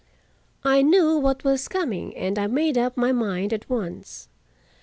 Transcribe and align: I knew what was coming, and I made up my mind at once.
I 0.63 0.81
knew 0.81 1.15
what 1.19 1.43
was 1.43 1.67
coming, 1.67 2.17
and 2.17 2.39
I 2.39 2.47
made 2.47 2.75
up 2.75 2.97
my 2.97 3.11
mind 3.11 3.53
at 3.53 3.69
once. 3.69 4.29